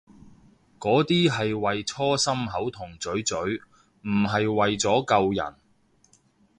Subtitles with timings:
[0.79, 3.37] 嗰啲係為搓心口同嘴嘴，
[4.01, 5.55] 唔係為咗救人